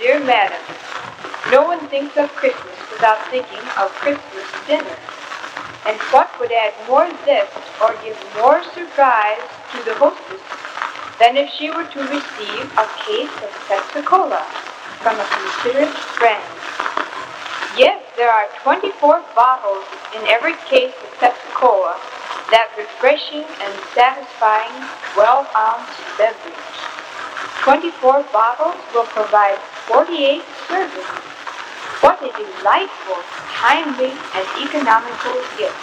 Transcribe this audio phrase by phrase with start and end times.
[0.00, 0.64] dear madam,
[1.52, 4.96] no one thinks of Christmas without thinking of Christmas dinner.
[5.84, 7.52] And what would add more zest
[7.84, 9.44] or give more surprise
[9.76, 10.40] to the hostess
[11.20, 14.40] than if she were to receive a case of Pepsi-Cola
[15.04, 16.48] from a considerate friend?
[17.76, 19.84] Yes, there are 24 bottles
[20.16, 22.00] in every case of Pepsi-Cola,
[22.48, 24.72] that refreshing and satisfying
[25.12, 26.69] 12-ounce beverage.
[27.62, 31.04] 24 bottles will provide 48 servings.
[32.00, 33.20] What a delightful,
[33.52, 35.76] timely, and economical gift.